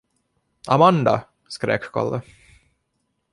Amanda! 0.67 1.29
skrek 1.47 1.89
Kalle. 1.93 2.21